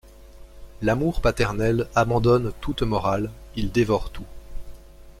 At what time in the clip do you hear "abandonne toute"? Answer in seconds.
1.93-2.81